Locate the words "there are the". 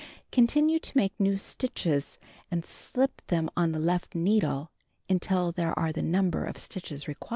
5.51-6.01